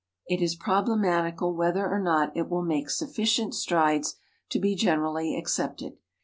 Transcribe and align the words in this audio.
It 0.25 0.41
is 0.41 0.55
problematical 0.55 1.53
whether 1.55 1.87
or 1.87 1.99
not 1.99 2.35
it 2.35 2.49
will 2.49 2.63
make 2.63 2.89
sufficient 2.89 3.53
strides 3.53 4.15
to 4.49 4.57
be 4.57 4.73
generally 4.73 5.37
accepted. 5.37 5.97